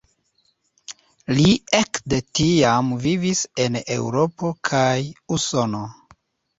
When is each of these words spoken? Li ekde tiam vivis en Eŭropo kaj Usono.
Li 1.39 1.51
ekde 1.81 2.21
tiam 2.41 2.91
vivis 3.05 3.45
en 3.69 3.81
Eŭropo 4.01 4.53
kaj 4.75 4.93
Usono. 5.41 5.89